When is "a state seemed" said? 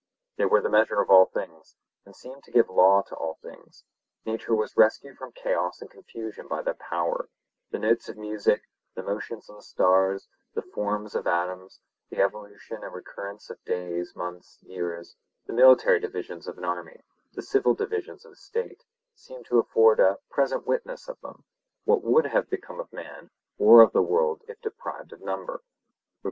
18.31-19.45